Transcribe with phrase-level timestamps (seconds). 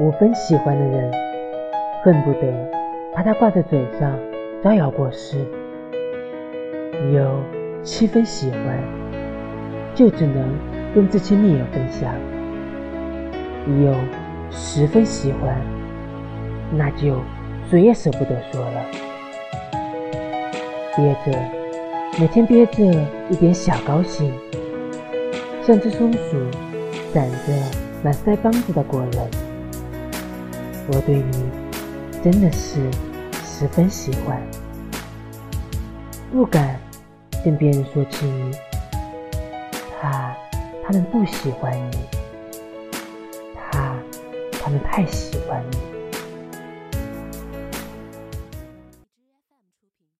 [0.00, 1.10] 五分喜欢的人，
[2.04, 2.42] 恨不得
[3.12, 4.16] 把它挂在嘴上
[4.62, 5.38] 招摇过市；
[7.12, 7.42] 有
[7.82, 8.80] 七分喜欢，
[9.96, 10.56] 就只能
[10.94, 12.12] 跟至亲密友分享；
[13.82, 13.92] 有
[14.52, 15.60] 十分喜欢，
[16.70, 17.16] 那就
[17.68, 18.84] 谁也舍不得说了。
[20.96, 21.36] 憋着，
[22.20, 22.84] 每天憋着
[23.30, 24.32] 一点小高兴，
[25.60, 26.36] 像只松鼠，
[27.12, 27.52] 攒着
[28.04, 29.47] 满腮帮子的果仁。
[30.90, 31.50] 我对你
[32.24, 32.90] 真的是
[33.44, 34.42] 十分喜欢，
[36.32, 36.80] 不敢
[37.44, 38.56] 跟别人说起你，
[40.00, 40.34] 怕
[40.86, 41.98] 他们不喜欢你，
[43.54, 43.94] 怕
[44.62, 45.97] 他们太喜欢你。